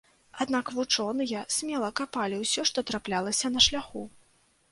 [0.43, 4.03] Аднак вучоныя смела капалі ўсё, што траплялася на шляху.